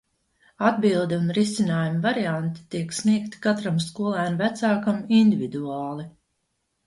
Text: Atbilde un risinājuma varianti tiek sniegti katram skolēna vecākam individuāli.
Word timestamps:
Atbilde 0.69 1.17
un 1.23 1.27
risinājuma 1.37 1.99
varianti 2.05 2.63
tiek 2.75 2.95
sniegti 2.99 3.41
katram 3.45 3.77
skolēna 3.87 4.41
vecākam 4.45 5.03
individuāli. 5.19 6.07